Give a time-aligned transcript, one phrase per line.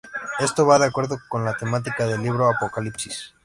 [0.39, 3.35] Esto va de acuerdo con la temática del libro de Apocalipsis.